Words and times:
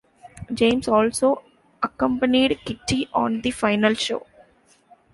James 0.51 0.87
also 0.87 1.43
accompanied 1.83 2.59
Kitty 2.65 3.07
on 3.13 3.41
the 3.43 3.51
final 3.51 3.93
show. 3.93 4.25